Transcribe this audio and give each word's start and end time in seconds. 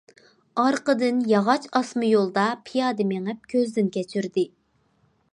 ئارقىدىن 0.61 1.17
ياغاچ 1.31 1.67
ئاسما 1.79 2.09
يولدا 2.11 2.45
پىيادە 2.69 3.07
مېڭىپ 3.11 3.45
كۆزدىن 3.53 3.93
كەچۈردى. 3.99 4.47